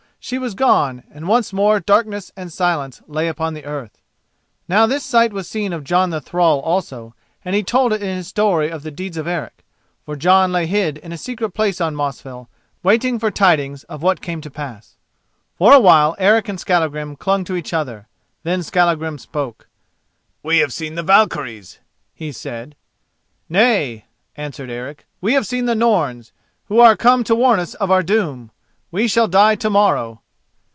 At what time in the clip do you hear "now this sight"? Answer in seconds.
4.69-5.33